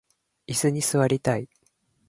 [0.47, 1.47] いすに座りたい